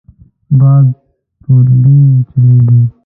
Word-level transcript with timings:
باد 0.59 0.87
توربین 1.43 2.09
چلېږي. 2.29 2.81